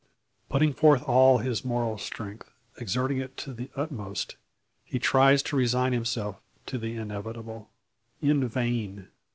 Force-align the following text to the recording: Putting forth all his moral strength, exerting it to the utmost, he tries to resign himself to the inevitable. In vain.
Putting 0.49 0.73
forth 0.73 1.03
all 1.03 1.37
his 1.37 1.63
moral 1.63 1.99
strength, 1.99 2.49
exerting 2.77 3.19
it 3.19 3.37
to 3.37 3.53
the 3.53 3.69
utmost, 3.75 4.35
he 4.83 4.97
tries 4.97 5.43
to 5.43 5.55
resign 5.55 5.93
himself 5.93 6.41
to 6.65 6.79
the 6.79 6.95
inevitable. 6.95 7.69
In 8.19 8.47
vain. 8.47 9.09